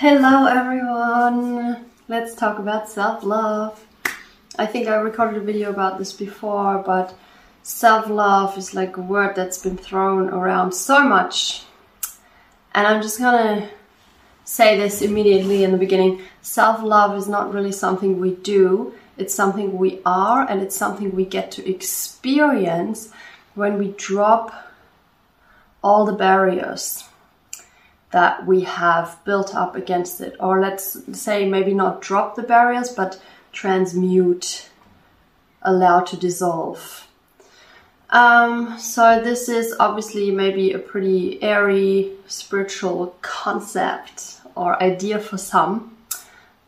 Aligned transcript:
Hello, 0.00 0.46
everyone. 0.46 1.84
Let's 2.06 2.36
talk 2.36 2.60
about 2.60 2.88
self 2.88 3.24
love. 3.24 3.84
I 4.56 4.64
think 4.64 4.86
I 4.86 4.94
recorded 4.94 5.42
a 5.42 5.44
video 5.44 5.70
about 5.70 5.98
this 5.98 6.12
before, 6.12 6.84
but 6.86 7.18
self 7.64 8.08
love 8.08 8.56
is 8.56 8.74
like 8.74 8.96
a 8.96 9.00
word 9.00 9.34
that's 9.34 9.58
been 9.58 9.76
thrown 9.76 10.28
around 10.28 10.70
so 10.70 11.02
much. 11.02 11.64
And 12.74 12.86
I'm 12.86 13.02
just 13.02 13.18
gonna 13.18 13.68
say 14.44 14.78
this 14.78 15.02
immediately 15.02 15.64
in 15.64 15.72
the 15.72 15.78
beginning 15.78 16.22
self 16.42 16.80
love 16.80 17.18
is 17.18 17.26
not 17.26 17.52
really 17.52 17.72
something 17.72 18.20
we 18.20 18.36
do, 18.36 18.94
it's 19.16 19.34
something 19.34 19.78
we 19.78 20.00
are, 20.06 20.48
and 20.48 20.62
it's 20.62 20.76
something 20.76 21.10
we 21.10 21.24
get 21.24 21.50
to 21.50 21.68
experience 21.68 23.10
when 23.56 23.78
we 23.78 23.94
drop 23.98 24.54
all 25.82 26.04
the 26.04 26.12
barriers 26.12 27.07
that 28.10 28.46
we 28.46 28.62
have 28.62 29.18
built 29.24 29.54
up 29.54 29.76
against 29.76 30.20
it. 30.20 30.36
Or 30.40 30.60
let's 30.60 30.98
say 31.18 31.48
maybe 31.48 31.74
not 31.74 32.00
drop 32.00 32.36
the 32.36 32.42
barriers, 32.42 32.90
but 32.90 33.20
transmute, 33.52 34.70
allow 35.62 36.00
to 36.00 36.16
dissolve. 36.16 37.06
Um, 38.10 38.78
so 38.78 39.20
this 39.22 39.48
is 39.48 39.74
obviously 39.78 40.30
maybe 40.30 40.72
a 40.72 40.78
pretty 40.78 41.42
airy 41.42 42.12
spiritual 42.26 43.14
concept 43.20 44.40
or 44.54 44.82
idea 44.82 45.18
for 45.18 45.36
some, 45.36 45.96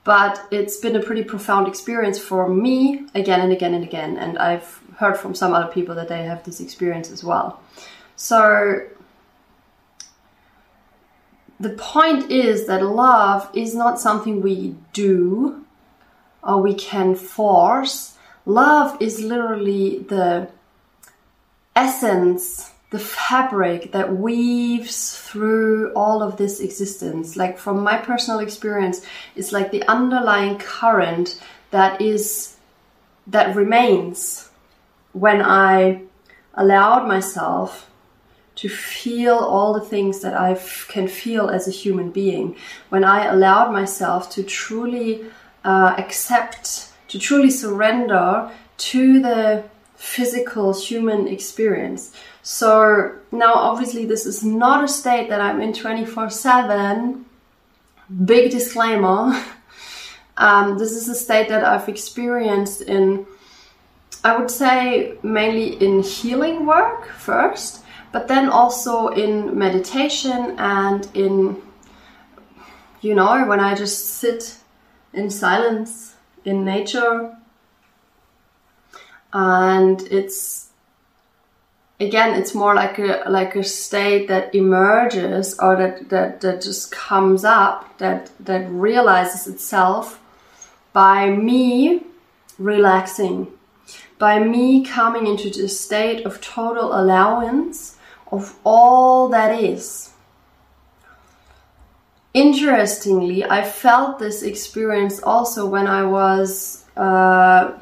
but 0.04 0.46
it's 0.50 0.76
been 0.76 0.96
a 0.96 1.02
pretty 1.02 1.24
profound 1.24 1.66
experience 1.66 2.18
for 2.18 2.48
me 2.48 3.06
again 3.14 3.40
and 3.40 3.52
again 3.52 3.72
and 3.72 3.84
again. 3.84 4.18
And 4.18 4.38
I've 4.38 4.80
heard 4.98 5.16
from 5.16 5.34
some 5.34 5.54
other 5.54 5.72
people 5.72 5.94
that 5.94 6.08
they 6.08 6.24
have 6.24 6.44
this 6.44 6.60
experience 6.60 7.10
as 7.10 7.24
well. 7.24 7.60
So 8.16 8.86
the 11.60 11.70
point 11.70 12.30
is 12.30 12.66
that 12.66 12.82
love 12.82 13.50
is 13.52 13.74
not 13.74 14.00
something 14.00 14.40
we 14.40 14.74
do 14.94 15.62
or 16.42 16.62
we 16.62 16.74
can 16.74 17.14
force. 17.14 18.16
Love 18.46 18.96
is 18.98 19.20
literally 19.20 19.98
the 19.98 20.48
essence, 21.76 22.72
the 22.88 22.98
fabric 22.98 23.92
that 23.92 24.16
weaves 24.16 25.18
through 25.18 25.92
all 25.92 26.22
of 26.22 26.38
this 26.38 26.60
existence. 26.60 27.36
Like 27.36 27.58
from 27.58 27.82
my 27.82 27.98
personal 27.98 28.40
experience, 28.40 29.04
it's 29.36 29.52
like 29.52 29.70
the 29.70 29.86
underlying 29.86 30.56
current 30.58 31.38
that 31.72 32.00
is 32.00 32.56
that 33.26 33.54
remains 33.54 34.48
when 35.12 35.42
I 35.42 36.02
allowed 36.54 37.06
myself 37.06 37.89
to 38.60 38.68
feel 38.68 39.36
all 39.36 39.72
the 39.72 39.80
things 39.80 40.20
that 40.20 40.34
I 40.34 40.54
can 40.88 41.08
feel 41.08 41.48
as 41.48 41.66
a 41.66 41.70
human 41.70 42.10
being, 42.10 42.56
when 42.90 43.04
I 43.04 43.24
allowed 43.24 43.72
myself 43.72 44.30
to 44.32 44.42
truly 44.42 45.24
uh, 45.64 45.94
accept, 45.96 46.92
to 47.08 47.18
truly 47.18 47.48
surrender 47.48 48.50
to 48.90 49.20
the 49.22 49.64
physical 49.96 50.78
human 50.78 51.26
experience. 51.26 52.12
So 52.42 53.14
now, 53.32 53.54
obviously, 53.54 54.04
this 54.04 54.26
is 54.26 54.44
not 54.44 54.84
a 54.84 54.88
state 54.88 55.30
that 55.30 55.40
I'm 55.40 55.62
in 55.62 55.72
24 55.72 56.28
7. 56.28 57.24
Big 58.26 58.50
disclaimer. 58.50 59.42
um, 60.36 60.76
this 60.76 60.92
is 60.92 61.08
a 61.08 61.14
state 61.14 61.48
that 61.48 61.64
I've 61.64 61.88
experienced 61.88 62.82
in, 62.82 63.24
I 64.22 64.36
would 64.36 64.50
say, 64.50 65.16
mainly 65.22 65.82
in 65.82 66.02
healing 66.02 66.66
work 66.66 67.08
first 67.08 67.79
but 68.12 68.28
then 68.28 68.48
also 68.48 69.08
in 69.08 69.58
meditation 69.58 70.54
and 70.58 71.08
in 71.14 71.62
you 73.00 73.14
know 73.14 73.46
when 73.46 73.60
i 73.60 73.74
just 73.74 74.14
sit 74.18 74.56
in 75.12 75.30
silence 75.30 76.14
in 76.44 76.64
nature. 76.64 77.36
And 79.32 80.00
it's 80.02 80.70
again 82.00 82.34
it's 82.34 82.54
more 82.54 82.74
like 82.74 82.98
a 82.98 83.22
like 83.28 83.54
a 83.54 83.62
state 83.62 84.26
that 84.28 84.54
emerges 84.54 85.58
or 85.58 85.76
that 85.76 86.08
that, 86.08 86.40
that 86.40 86.62
just 86.62 86.90
comes 86.90 87.44
up 87.44 87.98
that 87.98 88.30
that 88.40 88.68
realizes 88.70 89.46
itself 89.46 90.18
by 90.92 91.28
me 91.30 92.02
relaxing 92.58 93.46
by 94.18 94.38
me 94.38 94.84
coming 94.84 95.26
into 95.26 95.50
this 95.50 95.78
state 95.78 96.24
of 96.24 96.40
total 96.40 96.98
allowance 96.98 97.98
of 98.30 98.56
all 98.64 99.28
that 99.28 99.62
is. 99.62 100.10
Interestingly, 102.32 103.44
I 103.44 103.64
felt 103.64 104.18
this 104.18 104.42
experience 104.42 105.20
also 105.20 105.66
when 105.66 105.88
I 105.88 106.04
was 106.04 106.84
uh, 106.96 107.72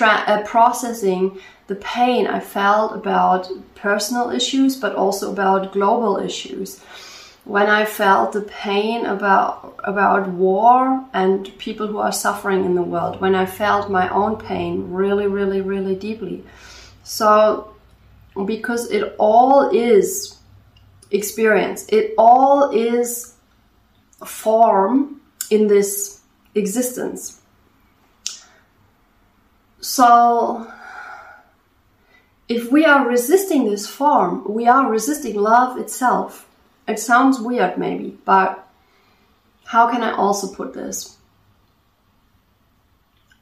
uh, 0.00 0.42
processing 0.44 1.40
the 1.66 1.74
pain 1.76 2.26
I 2.26 2.40
felt 2.40 2.94
about 2.94 3.48
personal 3.74 4.30
issues, 4.30 4.76
but 4.76 4.94
also 4.94 5.32
about 5.32 5.72
global 5.72 6.18
issues. 6.18 6.80
When 7.44 7.68
I 7.68 7.84
felt 7.84 8.32
the 8.32 8.42
pain 8.42 9.04
about 9.04 9.74
about 9.84 10.28
war 10.28 11.04
and 11.12 11.56
people 11.58 11.86
who 11.86 11.98
are 11.98 12.12
suffering 12.12 12.64
in 12.64 12.74
the 12.74 12.82
world, 12.82 13.20
when 13.20 13.34
I 13.34 13.46
felt 13.46 13.90
my 13.90 14.08
own 14.08 14.36
pain 14.36 14.92
really, 14.92 15.26
really, 15.26 15.60
really 15.60 15.94
deeply. 15.94 16.44
So 17.02 17.73
because 18.46 18.90
it 18.90 19.14
all 19.18 19.70
is 19.70 20.38
experience, 21.10 21.86
it 21.88 22.14
all 22.18 22.70
is 22.70 23.34
form 24.24 25.20
in 25.50 25.66
this 25.68 26.20
existence. 26.54 27.40
So, 29.80 30.72
if 32.48 32.72
we 32.72 32.84
are 32.84 33.06
resisting 33.06 33.70
this 33.70 33.86
form, 33.86 34.44
we 34.48 34.66
are 34.66 34.90
resisting 34.90 35.36
love 35.36 35.78
itself. 35.78 36.48
It 36.88 36.98
sounds 36.98 37.38
weird, 37.38 37.78
maybe, 37.78 38.18
but 38.24 38.66
how 39.64 39.90
can 39.90 40.02
I 40.02 40.12
also 40.14 40.52
put 40.54 40.74
this? 40.74 41.16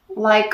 Like, 0.09 0.53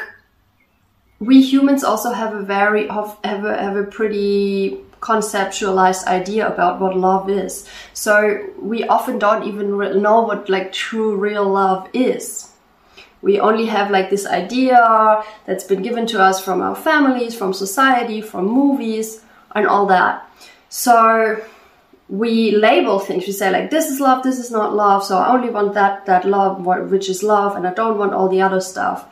we 1.19 1.41
humans 1.41 1.83
also 1.83 2.11
have 2.11 2.33
a 2.33 2.41
very 2.41 2.87
have 2.87 3.17
a, 3.23 3.57
have 3.57 3.75
a 3.75 3.83
pretty 3.83 4.77
conceptualized 5.01 6.05
idea 6.05 6.47
about 6.47 6.79
what 6.79 6.95
love 6.95 7.29
is. 7.29 7.67
So 7.93 8.45
we 8.59 8.83
often 8.85 9.19
don't 9.19 9.43
even 9.43 9.77
know 10.01 10.21
what 10.21 10.49
like 10.49 10.73
true 10.73 11.15
real 11.15 11.47
love 11.47 11.89
is. 11.93 12.51
We 13.21 13.39
only 13.39 13.65
have 13.65 13.91
like 13.91 14.09
this 14.09 14.25
idea 14.25 15.23
that's 15.45 15.65
been 15.65 15.81
given 15.81 16.05
to 16.07 16.21
us 16.21 16.41
from 16.43 16.61
our 16.61 16.75
families 16.75 17.35
from 17.35 17.53
society 17.53 18.21
from 18.21 18.45
movies 18.45 19.21
and 19.53 19.67
all 19.67 19.87
that. 19.87 20.29
So 20.69 21.43
we 22.07 22.51
label 22.51 22.99
things. 22.99 23.27
We 23.27 23.33
say 23.33 23.51
like 23.51 23.71
this 23.71 23.89
is 23.89 23.99
love 23.99 24.23
this 24.23 24.39
is 24.39 24.51
not 24.51 24.73
love 24.73 25.03
so 25.03 25.17
i 25.17 25.31
only 25.31 25.49
want 25.49 25.73
that 25.73 26.05
that 26.05 26.25
love 26.25 26.65
which 26.65 27.09
is 27.09 27.21
love 27.23 27.55
and 27.55 27.67
i 27.67 27.73
don't 27.73 27.97
want 27.97 28.13
all 28.13 28.29
the 28.29 28.41
other 28.41 28.61
stuff. 28.61 29.05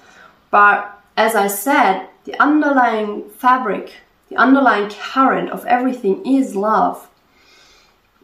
But 0.51 0.96
as 1.17 1.33
I 1.35 1.47
said, 1.47 2.07
the 2.25 2.39
underlying 2.39 3.27
fabric, 3.29 3.93
the 4.29 4.37
underlying 4.37 4.89
current 4.89 5.49
of 5.49 5.65
everything 5.65 6.23
is 6.25 6.55
love. 6.55 7.09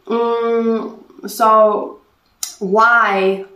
Mm, 0.06 1.28
so, 1.28 1.98
why 2.60 3.46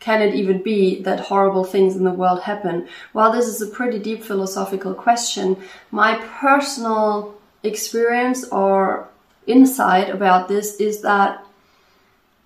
can 0.00 0.20
it 0.20 0.34
even 0.34 0.62
be 0.62 1.00
that 1.02 1.20
horrible 1.20 1.64
things 1.64 1.96
in 1.96 2.04
the 2.04 2.10
world 2.10 2.42
happen? 2.42 2.86
Well, 3.14 3.32
this 3.32 3.46
is 3.46 3.62
a 3.62 3.66
pretty 3.66 3.98
deep 3.98 4.22
philosophical 4.22 4.92
question. 4.92 5.56
My 5.90 6.16
personal 6.38 7.34
experience 7.62 8.46
or 8.48 9.08
insight 9.46 10.10
about 10.10 10.48
this 10.48 10.76
is 10.76 11.00
that. 11.00 11.42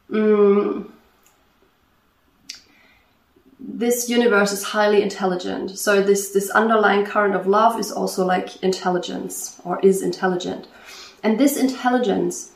Mm, 0.09 0.90
this 3.78 4.08
universe 4.08 4.52
is 4.52 4.62
highly 4.62 5.02
intelligent. 5.02 5.78
So 5.78 6.02
this 6.02 6.31
this 6.31 6.50
underlying 6.50 7.05
current 7.05 7.34
of 7.34 7.46
love 7.46 7.78
is 7.78 7.93
also 7.93 8.25
like 8.25 8.62
intelligence 8.62 9.61
or 9.64 9.81
is 9.81 10.02
intelligent. 10.02 10.67
And 11.22 11.38
this 11.38 11.56
intelligence 11.56 12.52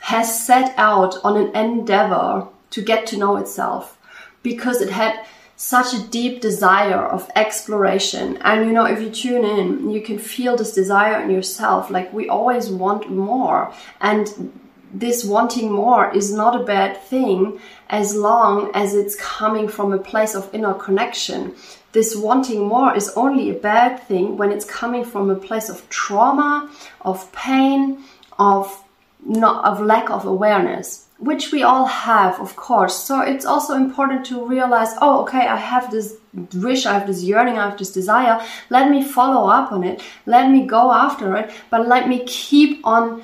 has 0.00 0.46
set 0.46 0.74
out 0.76 1.16
on 1.24 1.36
an 1.36 1.54
endeavor 1.56 2.48
to 2.70 2.82
get 2.82 3.06
to 3.08 3.16
know 3.16 3.36
itself 3.36 3.98
because 4.42 4.80
it 4.80 4.90
had 4.90 5.24
such 5.56 5.94
a 5.94 6.02
deep 6.08 6.40
desire 6.40 7.04
of 7.06 7.30
exploration. 7.36 8.36
And 8.38 8.66
you 8.66 8.72
know, 8.72 8.84
if 8.84 9.00
you 9.00 9.10
tune 9.10 9.44
in, 9.44 9.90
you 9.90 10.00
can 10.00 10.18
feel 10.18 10.56
this 10.56 10.72
desire 10.72 11.22
in 11.22 11.30
yourself. 11.30 11.90
Like 11.90 12.12
we 12.12 12.28
always 12.28 12.68
want 12.68 13.10
more. 13.10 13.72
And 14.00 14.52
this 14.94 15.24
wanting 15.24 15.72
more 15.72 16.14
is 16.14 16.32
not 16.32 16.58
a 16.58 16.64
bad 16.64 16.96
thing 17.02 17.60
as 17.90 18.14
long 18.14 18.70
as 18.74 18.94
it's 18.94 19.16
coming 19.16 19.66
from 19.68 19.92
a 19.92 19.98
place 19.98 20.34
of 20.34 20.48
inner 20.54 20.74
connection. 20.74 21.54
This 21.92 22.14
wanting 22.16 22.66
more 22.66 22.96
is 22.96 23.10
only 23.16 23.50
a 23.50 23.54
bad 23.54 24.00
thing 24.08 24.36
when 24.36 24.52
it's 24.52 24.64
coming 24.64 25.04
from 25.04 25.30
a 25.30 25.34
place 25.34 25.68
of 25.68 25.88
trauma, 25.88 26.70
of 27.00 27.30
pain, 27.32 28.04
of 28.38 28.84
not 29.26 29.64
of 29.64 29.80
lack 29.80 30.10
of 30.10 30.26
awareness. 30.26 31.04
which 31.18 31.52
we 31.52 31.62
all 31.62 31.86
have, 31.86 32.40
of 32.40 32.56
course. 32.56 32.94
So 32.94 33.20
it's 33.20 33.44
also 33.44 33.74
important 33.74 34.26
to 34.26 34.44
realize, 34.44 34.90
oh, 35.00 35.22
okay, 35.22 35.46
I 35.46 35.56
have 35.56 35.90
this 35.90 36.16
wish, 36.54 36.86
I 36.86 36.94
have 36.94 37.06
this 37.06 37.22
yearning, 37.22 37.58
I 37.58 37.68
have 37.70 37.78
this 37.78 37.92
desire. 37.92 38.44
Let 38.68 38.90
me 38.90 39.02
follow 39.02 39.48
up 39.48 39.70
on 39.72 39.84
it. 39.84 40.02
Let 40.26 40.50
me 40.50 40.66
go 40.66 40.92
after 40.92 41.36
it, 41.36 41.52
but 41.70 41.86
let 41.86 42.08
me 42.08 42.24
keep 42.26 42.80
on 42.84 43.22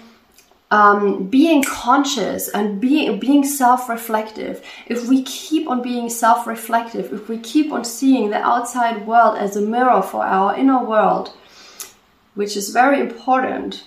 um, 0.70 1.26
being 1.26 1.62
conscious 1.64 2.49
and 2.49 2.81
being 2.81 3.19
being 3.19 3.44
self-reflective. 3.44 4.64
If 4.87 5.08
we 5.08 5.22
keep 5.25 5.69
on 5.69 5.82
being 5.82 6.08
self-reflective, 6.08 7.12
if 7.12 7.28
we 7.28 7.38
keep 7.38 7.72
on 7.72 7.84
seeing 7.84 8.31
the 8.31 8.38
outside 8.38 9.06
world 9.06 9.37
as 9.37 9.56
a 9.56 9.61
mirror 9.61 10.02
for 10.02 10.25
our 10.25 10.56
inner 10.56 10.84
world, 10.84 11.32
which 12.34 12.56
is 12.56 12.70
very 12.70 13.00
important, 13.00 13.84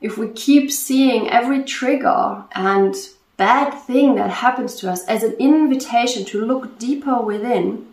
if 0.00 0.18
we 0.18 0.28
keep 0.28 0.70
seeing 0.70 1.30
every 1.30 1.64
trigger 1.64 2.44
and 2.52 2.94
bad 3.38 3.70
thing 3.70 4.16
that 4.16 4.30
happens 4.30 4.74
to 4.76 4.90
us 4.90 5.04
as 5.06 5.22
an 5.22 5.32
invitation 5.38 6.24
to 6.26 6.44
look 6.44 6.78
deeper 6.78 7.20
within, 7.22 7.86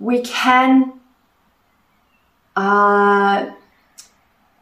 we 0.00 0.22
can 0.22 0.92
uh, 2.56 3.50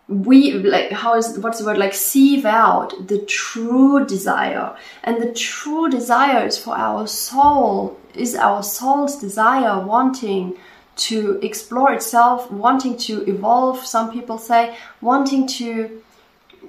we 0.08 0.52
like 0.52 0.92
how 0.92 1.16
is 1.16 1.36
what's 1.40 1.58
the 1.58 1.64
word 1.64 1.78
like 1.78 1.92
sieve 1.92 2.44
out 2.44 2.94
the 3.08 3.18
true 3.26 4.04
desire 4.06 4.76
and 5.02 5.20
the 5.20 5.32
true 5.32 5.88
desire 5.88 6.46
is 6.46 6.56
for 6.56 6.76
our 6.76 7.08
soul 7.08 7.98
is 8.14 8.36
our 8.36 8.62
soul's 8.62 9.18
desire 9.20 9.84
wanting 9.84 10.56
to 10.96 11.38
explore 11.42 11.92
itself, 11.92 12.50
wanting 12.50 12.96
to 12.96 13.22
evolve, 13.28 13.84
some 13.86 14.10
people 14.10 14.38
say, 14.38 14.76
wanting 15.00 15.46
to 15.46 16.02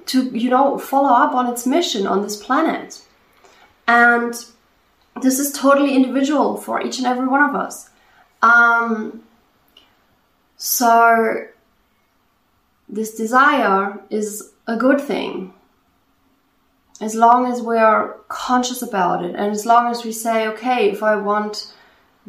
to 0.06 0.24
you 0.38 0.48
know 0.48 0.78
follow 0.78 1.10
up 1.10 1.34
on 1.34 1.50
its 1.52 1.66
mission 1.66 2.06
on 2.06 2.22
this 2.22 2.42
planet. 2.42 3.02
And 3.86 4.34
this 5.22 5.38
is 5.38 5.52
totally 5.52 5.96
individual 5.96 6.56
for 6.56 6.80
each 6.82 6.98
and 6.98 7.06
every 7.06 7.26
one 7.26 7.42
of 7.48 7.54
us. 7.54 7.90
Um, 8.42 9.22
so 10.56 11.46
this 12.88 13.14
desire 13.14 13.98
is 14.10 14.52
a 14.66 14.76
good 14.76 15.00
thing 15.00 15.52
as 17.00 17.14
long 17.14 17.46
as 17.46 17.62
we 17.62 17.76
are 17.76 18.16
conscious 18.28 18.82
about 18.82 19.24
it 19.24 19.34
and 19.34 19.52
as 19.52 19.64
long 19.64 19.90
as 19.90 20.04
we 20.04 20.12
say 20.12 20.48
okay 20.48 20.90
if 20.90 21.02
i 21.02 21.14
want 21.14 21.72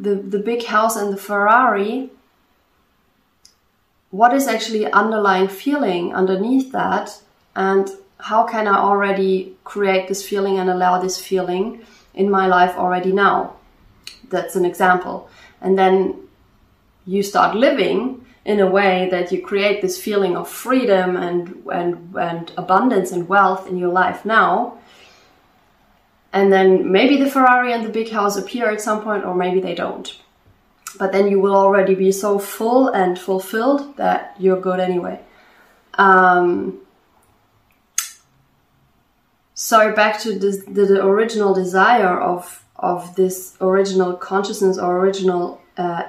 the, 0.00 0.14
the 0.14 0.38
big 0.38 0.64
house 0.64 0.96
and 0.96 1.12
the 1.12 1.18
Ferrari, 1.18 2.10
what 4.10 4.32
is 4.32 4.48
actually 4.48 4.90
underlying 4.90 5.46
feeling 5.46 6.14
underneath 6.14 6.72
that 6.72 7.22
and 7.54 7.88
how 8.18 8.44
can 8.44 8.66
I 8.66 8.76
already 8.76 9.56
create 9.64 10.08
this 10.08 10.26
feeling 10.26 10.58
and 10.58 10.70
allow 10.70 11.00
this 11.00 11.22
feeling 11.22 11.84
in 12.14 12.30
my 12.30 12.46
life 12.46 12.76
already 12.76 13.12
now? 13.12 13.56
That's 14.30 14.56
an 14.56 14.64
example. 14.64 15.28
And 15.60 15.78
then 15.78 16.16
you 17.06 17.22
start 17.22 17.54
living 17.54 18.24
in 18.50 18.58
a 18.60 18.70
way 18.78 19.08
that 19.10 19.30
you 19.32 19.38
create 19.50 19.80
this 19.80 19.96
feeling 20.06 20.36
of 20.36 20.48
freedom 20.48 21.16
and, 21.16 21.40
and, 21.72 22.14
and 22.16 22.52
abundance 22.56 23.12
and 23.12 23.28
wealth 23.28 23.68
in 23.68 23.76
your 23.76 23.92
life 24.02 24.24
now 24.24 24.80
and 26.32 26.52
then 26.52 26.90
maybe 26.90 27.16
the 27.16 27.30
Ferrari 27.30 27.72
and 27.72 27.84
the 27.84 27.88
big 27.90 28.10
house 28.10 28.36
appear 28.36 28.70
at 28.70 28.80
some 28.80 29.02
point, 29.02 29.24
or 29.24 29.34
maybe 29.34 29.60
they 29.60 29.74
don't. 29.74 30.16
But 30.98 31.12
then 31.12 31.28
you 31.28 31.40
will 31.40 31.56
already 31.56 31.94
be 31.94 32.12
so 32.12 32.38
full 32.38 32.88
and 32.88 33.18
fulfilled 33.18 33.96
that 33.96 34.36
you're 34.38 34.60
good 34.60 34.80
anyway. 34.80 35.20
Um, 35.94 36.80
so 39.54 39.92
back 39.92 40.20
to 40.20 40.38
this, 40.38 40.64
the, 40.64 40.86
the, 40.86 41.04
original 41.04 41.52
desire 41.52 42.20
of 42.20 42.64
of 42.76 43.14
this 43.14 43.56
original 43.60 44.14
consciousness 44.14 44.78
or 44.78 44.98
original 44.98 45.60
uh, 45.76 46.04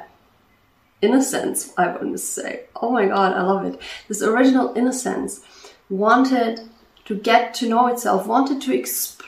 innocence. 1.02 1.74
I 1.78 1.88
want 1.88 2.12
to 2.12 2.18
say, 2.18 2.64
oh 2.76 2.92
my 2.92 3.06
god, 3.08 3.34
I 3.34 3.42
love 3.42 3.66
it. 3.66 3.80
This 4.08 4.22
original 4.22 4.74
innocence 4.76 5.42
wanted 5.90 6.62
to 7.06 7.16
get 7.16 7.54
to 7.56 7.68
know 7.68 7.88
itself, 7.88 8.28
wanted 8.28 8.62
to 8.62 8.74
explore 8.74 9.22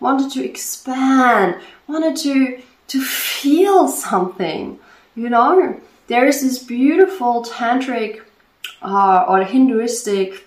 wanted 0.00 0.30
to 0.32 0.44
expand, 0.44 1.56
wanted 1.86 2.16
to 2.16 2.62
to 2.88 3.00
feel 3.00 3.88
something. 3.88 4.78
You 5.16 5.30
know, 5.30 5.80
there 6.08 6.26
is 6.26 6.42
this 6.42 6.62
beautiful 6.62 7.44
tantric 7.44 8.20
uh, 8.82 9.24
or 9.26 9.42
Hinduistic 9.44 10.46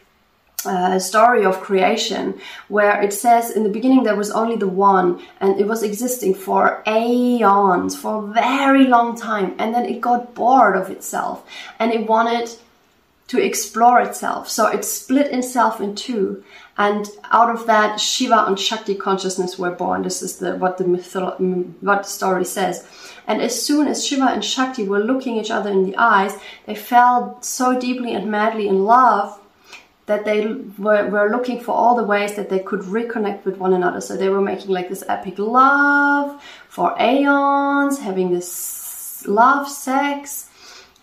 uh, 0.65 0.98
story 0.98 1.45
of 1.45 1.62
creation 1.62 2.39
where 2.68 3.01
it 3.01 3.13
says 3.13 3.51
in 3.51 3.63
the 3.63 3.69
beginning 3.69 4.04
there 4.04 4.15
was 4.15 4.31
only 4.31 4.56
the 4.56 4.68
one 4.68 5.21
and 5.39 5.59
it 5.59 5.68
was 5.68 5.83
existing 5.83 6.33
for 6.33 6.83
aeons 6.88 7.95
for 7.95 8.24
a 8.24 8.33
very 8.33 8.86
long 8.88 9.15
time 9.15 9.56
and 9.59 9.74
then 9.74 9.86
it 9.86 10.01
got 10.01 10.33
bored 10.33 10.75
of 10.75 10.89
itself 10.89 11.48
and 11.80 11.92
it 11.92 12.07
wanted 12.07 12.50
to 13.27 13.39
explore 13.39 14.01
itself 14.01 14.50
so 14.50 14.65
it 14.68 14.83
split 14.83 15.31
itself 15.31 15.80
in 15.80 15.94
two 15.94 16.44
and 16.77 17.10
out 17.31 17.50
of 17.50 17.65
that, 17.65 18.00
Shiva 18.00 18.45
and 18.45 18.60
Shakti 18.60 18.94
consciousness 18.94 19.57
were 19.57 19.71
born. 19.71 20.03
This 20.03 20.21
is 20.21 20.38
the, 20.38 20.56
what 20.57 20.77
the 20.77 20.83
mytholo- 20.83 21.74
what 21.81 22.03
the 22.03 22.10
story 22.10 22.45
says. 22.45 22.88
And 23.25 23.42
as 23.42 23.60
soon 23.60 23.88
as 23.88 24.06
Shiva 24.06 24.27
and 24.27 24.45
Shakti 24.45 24.83
were 24.83 25.00
looking 25.00 25.38
each 25.38 25.50
other 25.50 25.71
in 25.71 25.86
the 25.86 25.98
eyes, 25.98 26.38
they 26.68 26.75
fell 26.75 27.42
so 27.42 27.80
deeply 27.80 28.13
and 28.13 28.30
madly 28.30 28.68
in 28.68 28.86
love 28.86 29.39
that 30.07 30.25
they 30.25 30.48
were, 30.77 31.07
were 31.09 31.30
looking 31.30 31.59
for 31.59 31.74
all 31.74 31.95
the 31.95 32.04
ways 32.04 32.36
that 32.36 32.50
they 32.50 32.59
could 32.59 32.81
reconnect 32.81 33.45
with 33.45 33.57
one 33.57 33.74
another. 33.74 34.01
So 34.01 34.18
they 34.18 34.30
were 34.30 34.42
making 34.42 34.71
like 34.71 34.89
this 34.89 35.04
epic 35.07 35.38
love 35.38 36.42
for 36.69 36.95
aeons, 37.00 38.00
having 38.00 38.33
this 38.33 39.24
love 39.27 39.69
sex, 39.69 40.50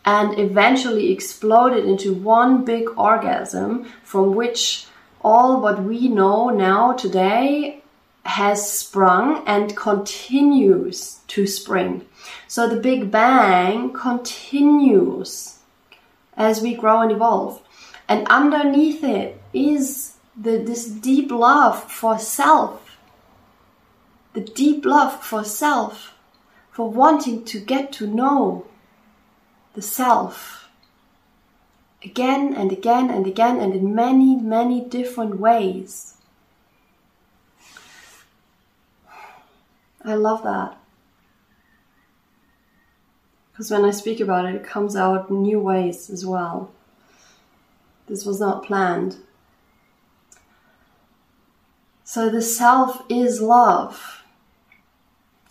and 0.05 0.39
eventually 0.39 1.13
exploded 1.13 1.85
into 1.85 2.15
one 2.15 2.65
big 2.65 2.89
orgasm 2.97 3.85
from 4.03 4.35
which 4.35 4.87
all 5.23 5.61
what 5.61 5.83
we 5.83 6.09
know 6.09 6.49
now 6.49 6.93
today 6.93 7.83
has 8.25 8.71
sprung 8.71 9.47
and 9.47 9.77
continues 9.77 11.21
to 11.29 11.47
spring. 11.47 12.07
So 12.49 12.69
the 12.69 12.81
Big 12.81 13.11
Bang 13.11 13.93
continues 13.93 15.59
as 16.37 16.63
we 16.63 16.75
grow 16.75 17.01
and 17.01 17.13
evolve. 17.13 17.64
And 18.09 18.27
underneath 18.29 19.03
it 19.03 19.41
is 19.53 20.15
the, 20.37 20.59
this 20.59 20.87
deep 20.87 21.31
love 21.31 21.91
for 21.91 22.19
self. 22.19 22.99
The 24.35 24.41
deep 24.41 24.85
love 24.85 25.23
for 25.25 25.45
self, 25.45 26.15
for 26.71 26.91
wanting 26.91 27.45
to 27.47 27.61
get 27.61 27.93
to 27.95 28.07
know 28.07 28.67
the 29.75 29.83
self 29.83 30.65
again 32.05 32.55
and 32.55 32.71
again 32.71 33.11
and 33.11 33.27
again 33.27 33.59
and 33.61 33.75
in 33.75 33.95
many, 33.95 34.37
many 34.37 34.81
different 34.83 35.41
ways. 35.41 36.17
I 40.05 40.15
love 40.15 40.43
that. 40.43 40.77
Because 43.51 43.71
when 43.71 43.85
I 43.85 43.91
speak 43.93 44.21
about 44.21 44.45
it, 44.45 44.57
it 44.57 44.65
comes 44.65 44.97
out 44.97 45.31
in 45.31 45.43
new 45.43 45.61
ways 45.61 46.11
as 46.11 46.27
well. 46.27 46.74
This 48.07 48.25
was 48.25 48.41
not 48.41 48.65
planned. 48.65 49.17
So 52.05 52.29
the 52.29 52.43
self 52.43 53.03
is 53.09 53.41
love. 53.41 54.23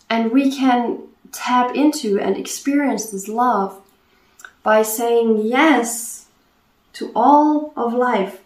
And 0.08 0.30
we 0.30 0.50
can 0.50 1.00
tap 1.32 1.74
into 1.74 2.18
and 2.18 2.36
experience 2.36 3.10
this 3.10 3.28
love 3.28 3.80
by 4.62 4.82
saying 4.82 5.46
yes 5.46 6.26
to 6.94 7.10
all 7.14 7.72
of 7.76 7.92
life. 7.92 8.40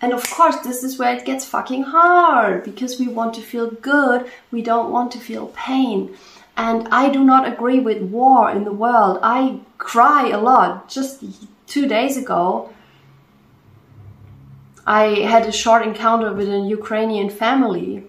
And 0.00 0.12
of 0.12 0.28
course, 0.30 0.56
this 0.60 0.82
is 0.82 0.98
where 0.98 1.14
it 1.14 1.24
gets 1.24 1.44
fucking 1.44 1.84
hard 1.84 2.64
because 2.64 2.98
we 2.98 3.08
want 3.08 3.34
to 3.34 3.40
feel 3.40 3.70
good, 3.70 4.30
we 4.50 4.62
don't 4.62 4.90
want 4.90 5.12
to 5.12 5.18
feel 5.18 5.48
pain. 5.48 6.14
And 6.56 6.88
I 6.88 7.10
do 7.10 7.22
not 7.22 7.46
agree 7.46 7.80
with 7.80 8.02
war 8.02 8.50
in 8.50 8.64
the 8.64 8.72
world. 8.72 9.18
I 9.22 9.60
cry 9.78 10.28
a 10.28 10.40
lot. 10.40 10.88
Just 10.88 11.22
two 11.66 11.86
days 11.86 12.16
ago, 12.16 12.70
I 14.86 15.20
had 15.32 15.46
a 15.46 15.52
short 15.52 15.82
encounter 15.82 16.32
with 16.32 16.48
a 16.48 16.60
Ukrainian 16.60 17.28
family. 17.28 18.04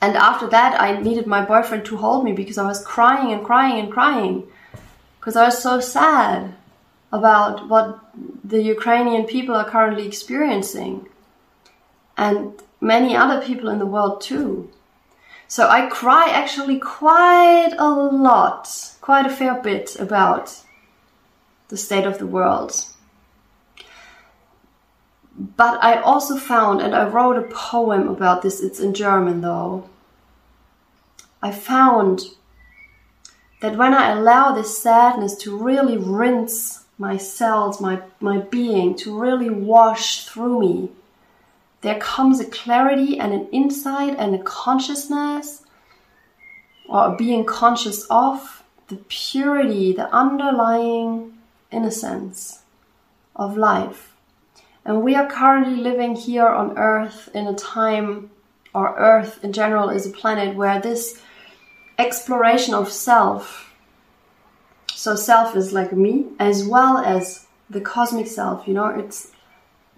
And 0.00 0.16
after 0.16 0.46
that, 0.48 0.80
I 0.80 1.00
needed 1.00 1.26
my 1.26 1.44
boyfriend 1.44 1.84
to 1.86 1.96
hold 1.96 2.24
me 2.24 2.32
because 2.32 2.56
I 2.56 2.66
was 2.66 2.84
crying 2.84 3.32
and 3.32 3.44
crying 3.44 3.80
and 3.80 3.92
crying 3.92 4.46
because 5.18 5.34
I 5.36 5.46
was 5.46 5.60
so 5.60 5.80
sad 5.80 6.54
about 7.10 7.68
what 7.68 7.98
the 8.44 8.62
Ukrainian 8.62 9.24
people 9.24 9.54
are 9.54 9.68
currently 9.68 10.06
experiencing, 10.06 11.08
and 12.16 12.52
many 12.80 13.16
other 13.16 13.40
people 13.40 13.68
in 13.68 13.78
the 13.78 13.86
world 13.86 14.20
too. 14.20 14.70
So 15.48 15.68
I 15.68 15.86
cry 15.86 16.28
actually 16.30 16.78
quite 16.78 17.74
a 17.78 17.88
lot, 17.88 18.68
quite 19.00 19.26
a 19.26 19.30
fair 19.30 19.54
bit 19.54 19.96
about 19.98 20.54
the 21.68 21.76
state 21.76 22.06
of 22.06 22.18
the 22.18 22.26
world. 22.26 22.72
But 25.38 25.82
I 25.82 26.00
also 26.00 26.36
found, 26.36 26.80
and 26.80 26.94
I 26.94 27.08
wrote 27.08 27.36
a 27.36 27.54
poem 27.54 28.08
about 28.08 28.42
this, 28.42 28.60
it's 28.60 28.80
in 28.80 28.92
German 28.92 29.40
though. 29.40 29.88
I 31.40 31.52
found 31.52 32.22
that 33.60 33.76
when 33.76 33.94
I 33.94 34.10
allow 34.10 34.52
this 34.52 34.82
sadness 34.82 35.36
to 35.36 35.56
really 35.56 35.96
rinse 35.96 36.84
my 36.98 37.16
cells, 37.16 37.80
my, 37.80 38.02
my 38.18 38.38
being, 38.38 38.96
to 38.96 39.16
really 39.16 39.48
wash 39.48 40.26
through 40.26 40.58
me, 40.60 40.90
there 41.82 42.00
comes 42.00 42.40
a 42.40 42.44
clarity 42.44 43.20
and 43.20 43.32
an 43.32 43.48
insight 43.52 44.16
and 44.18 44.34
a 44.34 44.42
consciousness 44.42 45.62
or 46.88 47.16
being 47.16 47.44
conscious 47.44 48.04
of 48.10 48.64
the 48.88 48.96
purity, 49.08 49.92
the 49.92 50.12
underlying 50.12 51.38
innocence 51.70 52.62
of 53.36 53.56
life. 53.56 54.16
And 54.88 55.02
we 55.02 55.14
are 55.16 55.28
currently 55.28 55.76
living 55.76 56.16
here 56.16 56.48
on 56.48 56.78
Earth 56.78 57.28
in 57.34 57.46
a 57.46 57.54
time, 57.54 58.30
or 58.74 58.96
Earth 58.96 59.38
in 59.44 59.52
general 59.52 59.90
is 59.90 60.06
a 60.06 60.10
planet 60.10 60.56
where 60.56 60.80
this 60.80 61.20
exploration 61.98 62.72
of 62.72 62.90
self, 62.90 63.74
so 64.94 65.14
self 65.14 65.54
is 65.54 65.74
like 65.74 65.92
me, 65.92 66.28
as 66.38 66.66
well 66.66 66.96
as 66.96 67.46
the 67.68 67.82
cosmic 67.82 68.28
self, 68.28 68.66
you 68.66 68.72
know, 68.72 68.86
it's 68.86 69.30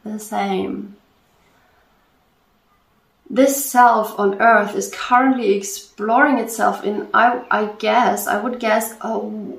the 0.05 0.19
same. 0.19 0.97
This 3.33 3.65
self 3.65 4.19
on 4.19 4.43
earth 4.43 4.75
is 4.75 4.93
currently 4.93 5.53
exploring 5.53 6.39
itself 6.39 6.83
in 6.83 7.07
I, 7.15 7.45
I 7.49 7.67
guess 7.79 8.27
i 8.27 8.41
would 8.43 8.59
guess 8.59 8.97
a, 9.03 9.09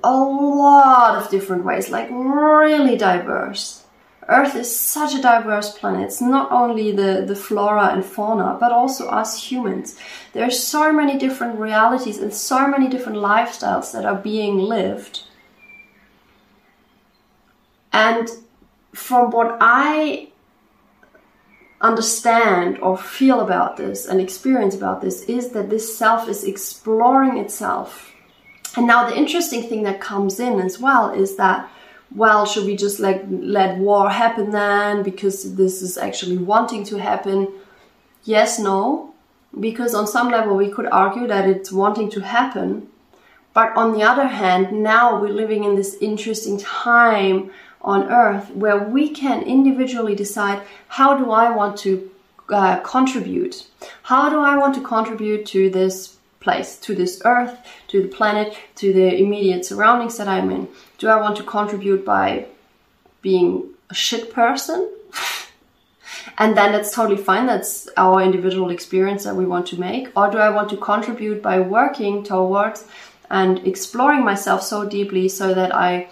a 0.04 0.12
lot 0.12 1.16
of 1.16 1.32
different 1.32 1.64
ways 1.64 1.90
like 1.90 2.10
really 2.12 2.98
diverse 2.98 3.81
earth 4.28 4.56
is 4.56 4.74
such 4.74 5.16
a 5.16 5.22
diverse 5.22 5.78
planet. 5.78 6.04
It's 6.04 6.22
not 6.22 6.52
only 6.52 6.92
the, 6.92 7.24
the 7.28 7.36
flora 7.36 7.88
and 7.94 8.06
fauna 8.06 8.58
but 8.60 8.72
also 8.72 9.08
us 9.08 9.42
humans. 9.44 9.98
There 10.34 10.46
are 10.46 10.52
so 10.52 10.92
many 10.92 11.18
different 11.18 11.60
realities 11.60 12.18
and 12.20 12.34
so 12.34 12.68
many 12.68 12.88
different 12.88 13.18
lifestyles 13.18 13.92
that 13.94 14.06
are 14.06 14.16
being 14.16 14.58
lived. 14.58 15.24
And 17.94 18.30
from 18.94 19.32
what 19.32 19.58
i 19.62 20.28
understand 21.82 22.78
or 22.80 22.98
feel 22.98 23.42
about 23.42 23.76
this 23.76 24.06
and 24.06 24.22
experience 24.22 24.76
about 24.76 25.02
this 25.02 25.24
is 25.24 25.50
that 25.50 25.70
this 25.70 25.98
self 25.98 26.30
is 26.30 26.44
exploring 26.44 27.38
itself. 27.38 28.14
And 28.78 28.88
now 28.88 29.10
the 29.10 29.18
interesting 29.18 29.64
thing 29.64 29.84
that 29.84 30.00
comes 30.00 30.40
in 30.40 30.60
as 30.60 30.80
well 30.80 31.10
is 31.10 31.36
that 31.38 31.70
well, 32.16 32.46
should 32.46 32.66
we 32.66 32.76
just 32.76 33.00
like 33.00 33.24
let 33.30 33.78
war 33.78 34.10
happen 34.10 34.52
then 34.52 35.04
because 35.04 35.56
this 35.56 35.82
is 35.82 35.98
actually 35.98 36.38
wanting 36.38 36.84
to 36.86 36.98
happen? 36.98 37.48
Yes, 38.24 38.60
no. 38.60 39.14
Because 39.60 39.94
on 39.94 40.08
some 40.08 40.30
level 40.30 40.56
we 40.56 40.70
could 40.70 40.88
argue 40.88 41.28
that 41.28 41.48
it's 41.48 41.72
wanting 41.72 42.10
to 42.12 42.22
happen. 42.22 42.88
But 43.54 43.76
on 43.76 43.94
the 43.94 44.04
other 44.04 44.28
hand, 44.28 44.72
now 44.72 45.20
we're 45.20 45.34
living 45.34 45.64
in 45.64 45.76
this 45.76 45.98
interesting 46.00 46.58
time 46.58 47.52
on 47.82 48.10
earth 48.10 48.50
where 48.52 48.78
we 48.78 49.10
can 49.10 49.42
individually 49.42 50.16
decide 50.16 50.62
how 50.88 51.18
do 51.18 51.32
I 51.32 51.50
want 51.50 51.78
to 51.80 52.10
uh, 52.50 52.80
contribute? 52.80 53.68
How 54.04 54.30
do 54.30 54.40
I 54.40 54.58
want 54.58 54.76
to 54.76 54.82
contribute 54.82 55.46
to 55.48 55.70
this 55.70 56.18
place, 56.42 56.78
to 56.80 56.94
this 56.94 57.22
earth, 57.24 57.58
to 57.88 58.02
the 58.02 58.08
planet, 58.10 58.58
to 58.76 58.92
the 58.92 59.16
immediate 59.18 59.66
surroundings 59.66 60.18
that 60.18 60.28
I'm 60.28 60.52
in? 60.52 60.68
Do 60.98 61.08
I 61.08 61.22
want 61.22 61.38
to 61.38 61.44
contribute 61.44 62.04
by 62.04 62.48
being 63.22 63.70
a 63.90 63.94
shit 63.94 64.34
person? 64.34 64.92
and 66.38 66.58
then 66.58 66.72
that's 66.72 66.94
totally 66.94 67.22
fine. 67.22 67.46
That's 67.46 67.88
our 67.96 68.22
individual 68.22 68.70
experience 68.72 69.24
that 69.24 69.36
we 69.36 69.46
want 69.46 69.68
to 69.68 69.80
make. 69.80 70.10
Or 70.18 70.30
do 70.30 70.38
I 70.38 70.50
want 70.50 70.70
to 70.72 70.78
contribute 70.78 71.42
by 71.42 71.60
working 71.60 72.24
towards 72.24 72.86
and 73.30 73.66
exploring 73.66 74.26
myself 74.26 74.62
so 74.62 74.88
deeply 74.88 75.30
so 75.30 75.54
that 75.54 75.74
I 75.74 76.10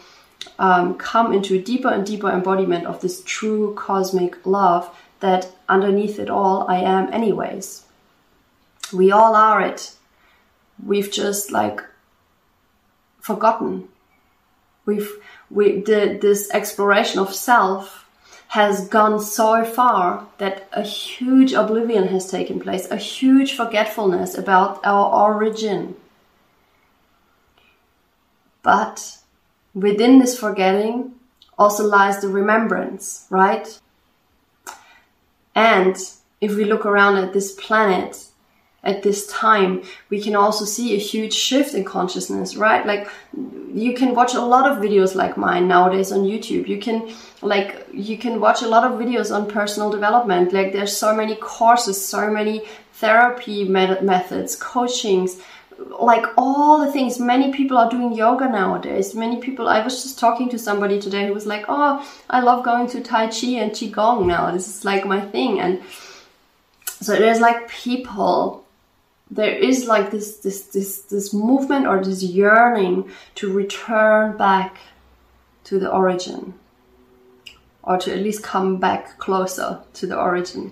um, 0.57 0.95
come 0.95 1.33
into 1.33 1.55
a 1.55 1.61
deeper 1.61 1.89
and 1.89 2.05
deeper 2.05 2.29
embodiment 2.29 2.85
of 2.85 3.01
this 3.01 3.21
true 3.25 3.73
cosmic 3.75 4.45
love 4.45 4.89
that 5.19 5.51
underneath 5.67 6.17
it 6.17 6.29
all 6.29 6.65
I 6.69 6.77
am, 6.77 7.11
anyways. 7.13 7.83
We 8.93 9.11
all 9.11 9.35
are 9.35 9.61
it. 9.61 9.91
We've 10.85 11.11
just 11.11 11.51
like 11.51 11.81
forgotten. 13.19 13.89
We've 14.85 15.11
we 15.49 15.81
the, 15.81 16.17
this 16.21 16.49
exploration 16.51 17.19
of 17.19 17.33
self 17.33 18.05
has 18.49 18.87
gone 18.87 19.19
so 19.19 19.63
far 19.63 20.27
that 20.39 20.67
a 20.73 20.81
huge 20.81 21.53
oblivion 21.53 22.07
has 22.07 22.31
taken 22.31 22.59
place, 22.59 22.89
a 22.89 22.97
huge 22.97 23.55
forgetfulness 23.55 24.35
about 24.35 24.79
our 24.83 25.33
origin. 25.33 25.95
But 28.63 29.17
within 29.75 30.17
this 30.17 30.37
forgetting 30.37 31.13
also 31.59 31.85
lies 31.85 32.21
the 32.21 32.27
remembrance, 32.27 33.27
right? 33.29 33.79
And 35.53 35.95
if 36.41 36.55
we 36.55 36.65
look 36.65 36.87
around 36.87 37.17
at 37.17 37.33
this 37.33 37.51
planet 37.51 38.28
at 38.83 39.03
this 39.03 39.27
time, 39.27 39.83
we 40.09 40.21
can 40.21 40.35
also 40.35 40.63
see 40.63 40.95
a 40.95 40.97
huge 40.97 41.33
shift 41.33 41.73
in 41.73 41.83
consciousness, 41.83 42.55
right? 42.55 42.85
Like 42.85 43.09
you 43.73 43.93
can 43.93 44.15
watch 44.15 44.35
a 44.35 44.41
lot 44.41 44.71
of 44.71 44.77
videos 44.77 45.15
like 45.15 45.35
mine 45.35 45.67
nowadays 45.67 46.11
on 46.11 46.19
YouTube. 46.19 46.67
You 46.67 46.79
can 46.79 47.13
like 47.41 47.85
you 47.93 48.17
can 48.17 48.39
watch 48.39 48.61
a 48.61 48.67
lot 48.67 48.89
of 48.89 48.97
videos 48.97 49.35
on 49.35 49.49
personal 49.49 49.89
development. 49.89 50.53
Like 50.53 50.71
there's 50.71 50.95
so 50.95 51.13
many 51.13 51.35
courses, 51.35 52.03
so 52.03 52.29
many 52.31 52.65
therapy 52.93 53.65
methods, 53.65 54.55
coachings, 54.55 55.41
like 55.99 56.25
all 56.37 56.85
the 56.85 56.91
things 56.91 57.19
many 57.19 57.51
people 57.51 57.77
are 57.77 57.89
doing 57.89 58.13
yoga 58.13 58.49
nowadays 58.49 59.15
many 59.15 59.39
people 59.39 59.67
i 59.69 59.81
was 59.81 60.03
just 60.03 60.19
talking 60.19 60.49
to 60.49 60.59
somebody 60.59 60.99
today 60.99 61.27
who 61.27 61.33
was 61.33 61.45
like 61.45 61.63
oh 61.69 62.05
i 62.29 62.41
love 62.41 62.65
going 62.65 62.87
to 62.87 63.01
tai 63.01 63.27
chi 63.27 63.47
and 63.63 63.71
qigong 63.71 64.25
now 64.25 64.51
this 64.51 64.67
is 64.67 64.83
like 64.83 65.05
my 65.05 65.21
thing 65.21 65.59
and 65.59 65.81
so 67.01 67.15
there's 67.15 67.39
like 67.39 67.69
people 67.69 68.65
there 69.31 69.55
is 69.55 69.87
like 69.87 70.11
this 70.11 70.37
this 70.37 70.63
this 70.67 71.01
this 71.03 71.33
movement 71.33 71.85
or 71.85 72.03
this 72.03 72.23
yearning 72.23 73.09
to 73.35 73.51
return 73.51 74.35
back 74.37 74.77
to 75.63 75.79
the 75.79 75.89
origin 75.89 76.53
or 77.83 77.97
to 77.97 78.11
at 78.11 78.19
least 78.19 78.43
come 78.43 78.77
back 78.77 79.17
closer 79.19 79.81
to 79.93 80.07
the 80.07 80.17
origin 80.17 80.71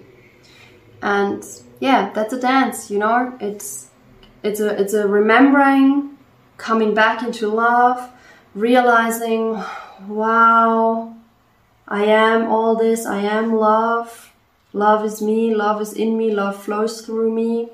and 1.02 1.44
yeah 1.80 2.12
that's 2.14 2.34
a 2.34 2.40
dance 2.40 2.90
you 2.90 2.98
know 2.98 3.36
it's 3.40 3.88
it's 4.44 4.60
a 4.60 4.80
it's 4.80 4.94
a 4.94 5.08
remembering, 5.08 6.18
coming 6.58 6.94
back 6.94 7.24
into 7.24 7.48
love, 7.48 8.12
realizing, 8.54 9.62
wow, 10.08 11.16
I 11.88 12.06
am 12.06 12.48
all 12.48 12.76
this, 12.76 13.06
I 13.06 13.20
am 13.20 13.56
love. 13.56 14.34
Love 14.74 15.04
is 15.06 15.22
me, 15.22 15.56
love 15.56 15.82
is 15.82 15.94
in 15.94 16.18
me, 16.18 16.32
love 16.32 16.62
flows 16.62 17.02
through 17.02 17.34
me. 17.34 17.70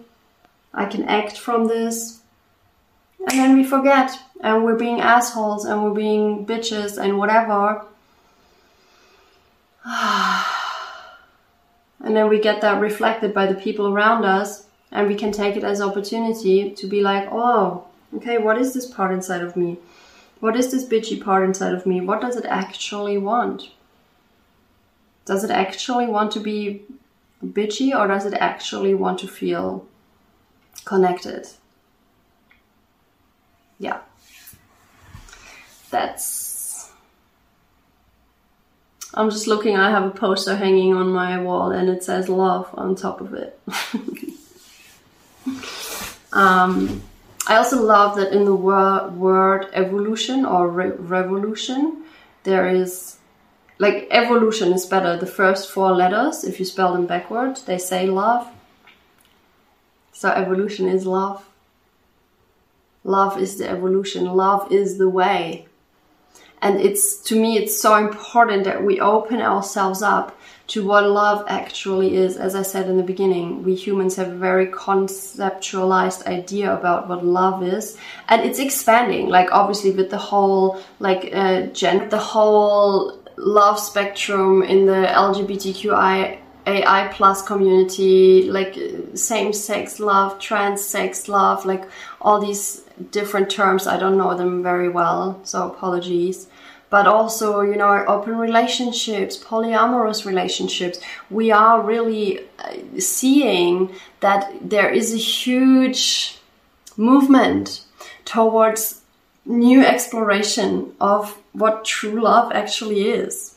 I 0.74 0.86
can 0.86 1.04
act 1.04 1.38
from 1.38 1.68
this. 1.68 2.22
And 3.20 3.40
then 3.40 3.56
we 3.56 3.64
forget 3.64 4.20
and 4.42 4.64
we're 4.64 4.78
being 4.78 5.00
assholes 5.00 5.66
and 5.66 5.84
we're 5.84 5.94
being 5.94 6.46
bitches 6.46 6.98
and 6.98 7.18
whatever. 7.18 7.86
and 12.04 12.16
then 12.16 12.30
we 12.30 12.40
get 12.40 12.62
that 12.62 12.82
reflected 12.82 13.34
by 13.34 13.46
the 13.46 13.56
people 13.56 13.88
around 13.88 14.26
us 14.26 14.66
and 14.92 15.08
we 15.08 15.16
can 15.16 15.32
take 15.32 15.58
it 15.58 15.64
as 15.64 15.82
opportunity 15.82 16.70
to 16.70 16.88
be 16.88 17.02
like 17.02 17.28
oh 17.32 17.86
okay 18.16 18.38
what 18.38 18.58
is 18.58 18.74
this 18.74 18.86
part 18.86 19.12
inside 19.12 19.42
of 19.42 19.58
me 19.58 19.78
what 20.40 20.56
is 20.56 20.72
this 20.72 20.86
bitchy 20.86 21.22
part 21.22 21.44
inside 21.44 21.74
of 21.74 21.86
me 21.86 22.00
what 22.00 22.22
does 22.22 22.38
it 22.38 22.46
actually 22.46 23.18
want 23.18 23.72
does 25.26 25.44
it 25.44 25.52
actually 25.52 26.06
want 26.06 26.32
to 26.32 26.40
be 26.40 26.84
bitchy 27.44 27.94
or 27.98 28.08
does 28.08 28.26
it 28.26 28.34
actually 28.36 28.94
want 28.94 29.20
to 29.20 29.28
feel 29.28 29.86
connected 30.86 31.48
yeah 33.80 34.00
that's 35.90 36.92
i'm 39.14 39.30
just 39.30 39.48
looking 39.48 39.76
i 39.78 39.90
have 39.90 40.04
a 40.04 40.12
poster 40.12 40.56
hanging 40.56 40.94
on 40.94 41.10
my 41.10 41.42
wall 41.42 41.72
and 41.72 41.90
it 41.90 42.04
says 42.04 42.28
love 42.30 42.70
on 42.74 42.96
top 42.96 43.22
of 43.22 43.34
it 43.34 43.60
Um, 46.34 47.04
I 47.48 47.58
also 47.58 47.82
love 47.82 48.16
that 48.16 48.34
in 48.34 48.46
the 48.46 48.56
wor- 48.56 49.10
word 49.10 49.68
evolution 49.74 50.46
or 50.46 50.68
re- 50.68 50.90
revolution, 50.90 52.04
there 52.44 52.68
is 52.68 53.18
like 53.80 54.08
evolution 54.12 54.74
is 54.74 54.86
better. 54.86 55.16
The 55.18 55.28
first 55.28 55.70
four 55.70 55.92
letters, 55.92 56.44
if 56.44 56.60
you 56.60 56.66
spell 56.66 56.94
them 56.94 57.06
backward, 57.06 57.58
they 57.66 57.78
say 57.78 58.08
love. 58.08 58.48
So 60.14 60.30
evolution 60.30 60.88
is 60.88 61.06
love. 61.06 61.50
Love 63.04 63.38
is 63.38 63.58
the 63.58 63.70
evolution. 63.70 64.26
Love 64.26 64.72
is 64.72 64.98
the 64.98 65.10
way. 65.10 65.68
And 66.62 66.80
it's, 66.80 67.18
to 67.24 67.40
me, 67.40 67.58
it's 67.58 67.78
so 67.78 67.98
important 67.98 68.64
that 68.64 68.86
we 68.86 69.02
open 69.02 69.42
ourselves 69.42 70.02
up 70.02 70.40
to 70.68 70.86
what 70.86 71.04
love 71.10 71.44
actually 71.50 72.16
is. 72.16 72.38
As 72.38 72.56
I 72.56 72.62
said 72.62 72.88
in 72.88 72.96
the 72.96 73.04
beginning, 73.04 73.64
we 73.64 73.76
humans 73.76 74.16
have 74.16 74.30
a 74.30 74.36
very 74.36 74.68
conceptualized 74.68 76.26
idea 76.26 76.74
about 76.74 77.10
what 77.10 77.26
love 77.26 77.64
is, 77.64 77.98
and 78.30 78.42
it's 78.42 78.60
expanding. 78.60 79.28
Like 79.28 79.52
obviously 79.52 79.92
with 79.92 80.10
the 80.10 80.18
whole 80.18 80.82
like 81.00 81.32
uh, 81.34 81.64
gen, 81.68 82.08
the 82.08 82.18
whole 82.18 83.20
love 83.36 83.78
spectrum 83.78 84.64
in 84.64 84.86
the 84.86 85.08
LGBTQI 85.08 86.40
AI 86.66 87.10
plus 87.12 87.42
community, 87.42 88.50
like 88.50 88.78
same 89.16 89.54
sex 89.54 90.00
love, 90.00 90.40
trans 90.40 90.84
sex 90.84 91.28
love, 91.28 91.66
like 91.66 91.84
all 92.22 92.40
these 92.40 92.82
different 93.12 93.50
terms. 93.50 93.88
I 93.88 93.98
don't 93.98 94.18
know 94.18 94.36
them 94.36 94.64
very 94.64 94.90
well, 94.90 95.40
so 95.44 95.68
apologies 95.68 96.48
but 96.94 97.08
also 97.08 97.62
you 97.62 97.76
know 97.76 98.06
open 98.08 98.38
relationships 98.38 99.36
polyamorous 99.44 100.26
relationships 100.28 101.00
we 101.32 101.50
are 101.50 101.82
really 101.82 102.40
uh, 102.60 102.76
seeing 103.00 103.90
that 104.20 104.42
there 104.62 104.92
is 104.92 105.12
a 105.12 105.18
huge 105.18 106.38
movement 106.96 107.84
towards 108.26 109.02
new 109.44 109.82
exploration 109.82 110.94
of 111.02 111.36
what 111.54 111.84
true 111.84 112.22
love 112.22 112.52
actually 112.52 113.10
is 113.10 113.56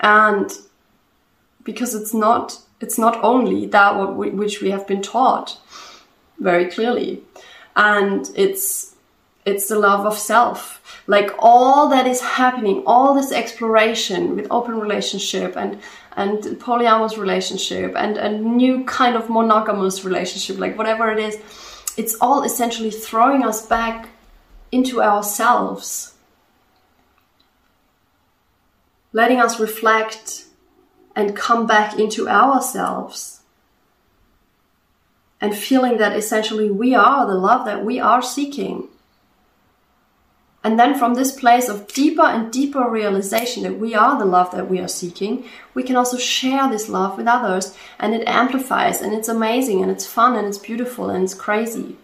and 0.00 0.58
because 1.64 1.94
it's 1.94 2.14
not 2.14 2.58
it's 2.80 2.98
not 2.98 3.22
only 3.22 3.66
that 3.66 3.96
what 3.96 4.16
we, 4.16 4.30
which 4.30 4.60
we 4.60 4.70
have 4.70 4.86
been 4.86 5.02
taught 5.02 5.58
very 6.38 6.66
clearly. 6.66 7.22
And 7.76 8.30
it's 8.36 8.94
it's 9.44 9.68
the 9.68 9.78
love 9.78 10.06
of 10.06 10.16
self. 10.18 10.80
Like 11.06 11.30
all 11.38 11.88
that 11.88 12.06
is 12.06 12.20
happening 12.20 12.82
all 12.86 13.14
this 13.14 13.32
exploration 13.32 14.36
with 14.36 14.46
open 14.50 14.78
relationship 14.78 15.56
and 15.56 15.80
and 16.16 16.38
polyamorous 16.60 17.16
relationship 17.16 17.94
and 17.96 18.16
a 18.16 18.30
new 18.38 18.84
kind 18.84 19.16
of 19.16 19.28
monogamous 19.28 20.04
relationship 20.04 20.58
like 20.58 20.78
whatever 20.78 21.10
it 21.10 21.18
is 21.18 21.40
it's 21.96 22.16
all 22.20 22.42
essentially 22.42 22.90
throwing 22.90 23.44
us 23.44 23.66
back 23.66 24.08
into 24.72 25.00
ourselves. 25.00 26.14
Letting 29.12 29.38
us 29.40 29.60
reflect 29.60 30.43
and 31.16 31.36
come 31.36 31.66
back 31.66 31.98
into 31.98 32.28
ourselves 32.28 33.40
and 35.40 35.56
feeling 35.56 35.98
that 35.98 36.16
essentially 36.16 36.70
we 36.70 36.94
are 36.94 37.26
the 37.26 37.34
love 37.34 37.66
that 37.66 37.84
we 37.84 38.00
are 38.00 38.22
seeking 38.22 38.88
and 40.64 40.78
then 40.78 40.98
from 40.98 41.12
this 41.12 41.38
place 41.38 41.68
of 41.68 41.86
deeper 41.88 42.22
and 42.22 42.50
deeper 42.50 42.88
realization 42.88 43.64
that 43.64 43.78
we 43.78 43.94
are 43.94 44.18
the 44.18 44.24
love 44.24 44.50
that 44.52 44.70
we 44.70 44.80
are 44.80 44.88
seeking, 44.88 45.44
we 45.74 45.82
can 45.82 45.94
also 45.94 46.16
share 46.16 46.70
this 46.70 46.88
love 46.88 47.18
with 47.18 47.26
others 47.26 47.76
and 47.98 48.14
it 48.14 48.26
amplifies 48.26 49.02
and 49.02 49.12
it's 49.12 49.28
amazing 49.28 49.82
and 49.82 49.90
it's 49.90 50.06
fun 50.06 50.34
and 50.34 50.48
it's 50.48 50.56
beautiful 50.56 51.10
and 51.10 51.22
it's 51.22 51.34
crazy. 51.34 51.98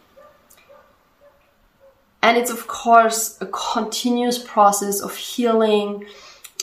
And 2.22 2.36
it's 2.36 2.50
of 2.50 2.66
course 2.66 3.40
a 3.40 3.46
continuous 3.46 4.38
process 4.38 5.00
of 5.00 5.16
healing, 5.16 6.04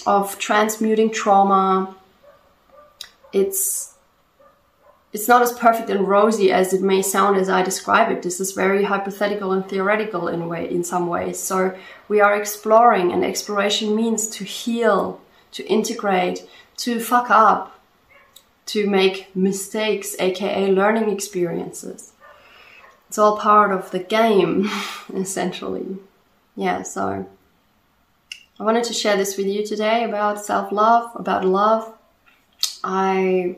of 0.05 0.37
transmuting 0.37 1.09
trauma. 1.09 1.96
It's 3.33 3.93
it's 5.13 5.27
not 5.27 5.41
as 5.41 5.53
perfect 5.53 5.89
and 5.89 6.07
rosy 6.07 6.51
as 6.51 6.73
it 6.73 6.81
may 6.81 7.01
sound 7.01 7.37
as 7.37 7.49
I 7.49 7.63
describe 7.63 8.11
it. 8.11 8.21
This 8.21 8.39
is 8.39 8.51
very 8.51 8.83
hypothetical 8.83 9.51
and 9.51 9.67
theoretical 9.67 10.27
in 10.27 10.47
way 10.47 10.69
in 10.69 10.83
some 10.83 11.07
ways. 11.07 11.39
So 11.39 11.75
we 12.07 12.19
are 12.19 12.35
exploring 12.35 13.11
and 13.11 13.23
exploration 13.23 13.95
means 13.95 14.27
to 14.29 14.43
heal, 14.43 15.21
to 15.53 15.65
integrate, 15.65 16.47
to 16.77 16.99
fuck 16.99 17.31
up, 17.31 17.79
to 18.67 18.87
make 18.87 19.35
mistakes, 19.35 20.15
aka 20.19 20.71
learning 20.71 21.09
experiences. 21.09 22.11
It's 23.07 23.17
all 23.17 23.37
part 23.37 23.71
of 23.71 23.91
the 23.91 23.99
game, 23.99 24.69
essentially. 25.13 25.97
Yeah, 26.55 26.83
so 26.83 27.27
I 28.59 28.63
wanted 28.63 28.83
to 28.85 28.93
share 28.93 29.15
this 29.15 29.37
with 29.37 29.47
you 29.47 29.65
today 29.65 30.03
about 30.03 30.43
self-love, 30.43 31.11
about 31.15 31.45
love. 31.45 31.96
I 32.83 33.55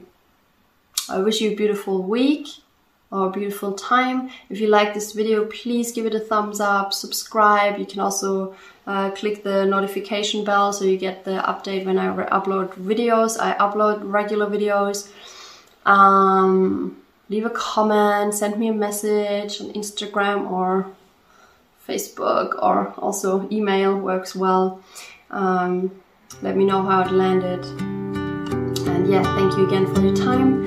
I 1.10 1.20
wish 1.20 1.42
you 1.42 1.52
a 1.52 1.56
beautiful 1.56 2.04
week 2.04 2.48
or 3.12 3.28
a 3.28 3.32
beautiful 3.32 3.74
time. 3.74 4.30
If 4.50 4.60
you 4.60 4.68
like 4.68 4.94
this 4.94 5.14
video, 5.14 5.46
please 5.46 5.92
give 5.92 6.06
it 6.06 6.14
a 6.14 6.20
thumbs 6.20 6.60
up, 6.60 6.94
subscribe. 6.94 7.80
You 7.80 7.86
can 7.86 8.00
also 8.00 8.56
uh, 8.86 9.12
click 9.12 9.44
the 9.44 9.66
notification 9.66 10.44
bell 10.44 10.72
so 10.74 10.86
you 10.86 10.98
get 10.98 11.26
the 11.26 11.42
update 11.52 11.86
when 11.86 11.98
I 11.98 12.08
upload 12.28 12.74
videos. 12.76 13.40
I 13.40 13.56
upload 13.56 14.02
regular 14.04 14.48
videos. 14.48 15.10
Um, 15.86 17.02
leave 17.30 17.46
a 17.46 17.50
comment, 17.50 18.36
send 18.36 18.60
me 18.60 18.68
a 18.68 18.74
message 18.74 19.60
on 19.62 19.74
Instagram 19.74 20.50
or 20.52 20.88
Facebook 21.88 22.62
or 22.62 22.94
also 22.98 23.48
email 23.52 23.98
works 23.98 24.36
well. 24.36 24.84
Um, 25.32 25.92
let 26.44 26.56
me 26.56 26.66
know 26.66 26.84
how 26.84 27.02
it 27.02 27.12
landed. 27.12 27.99
Yeah, 29.10 29.24
thank 29.36 29.58
you 29.58 29.66
again 29.66 29.92
for 29.92 30.02
your 30.02 30.16
time 30.16 30.64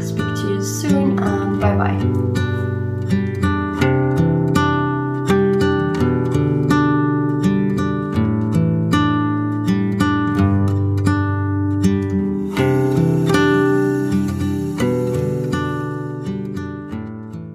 Speak 0.00 0.18
to 0.18 0.54
you 0.54 0.62
soon 0.62 1.18
um, 1.18 1.54
and 1.54 1.60
bye 1.60 1.74
bye. 1.74 2.51